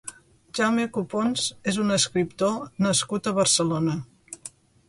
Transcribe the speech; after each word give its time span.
Jaume 0.59 0.85
Copons 0.95 1.43
és 1.73 1.77
un 1.85 1.97
escriptor 1.97 2.57
nascut 2.87 3.33
a 3.33 3.35
Barcelona. 3.43 3.99